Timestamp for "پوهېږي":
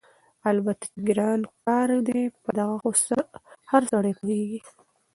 4.19-4.59